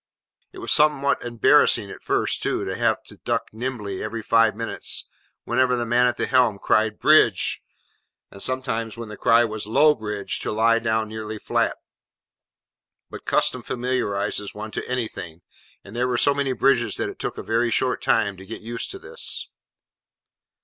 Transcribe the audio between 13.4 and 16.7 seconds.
familiarises one to anything, and there were so many